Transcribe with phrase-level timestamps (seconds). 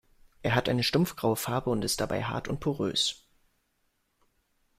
[0.41, 3.23] Er hat eine stumpf-graue Farbe und ist dabei hart und porös.